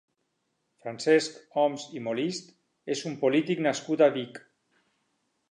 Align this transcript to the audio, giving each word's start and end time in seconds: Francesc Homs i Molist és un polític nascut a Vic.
Francesc 0.85 1.35
Homs 1.57 1.85
i 1.99 2.01
Molist 2.07 2.49
és 2.97 3.05
un 3.11 3.19
polític 3.25 3.63
nascut 3.69 4.05
a 4.09 4.11
Vic. 4.19 4.43